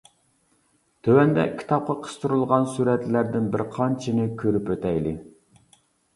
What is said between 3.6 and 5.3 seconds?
قانچىنى كۆرۈپ ئۆتەيلى!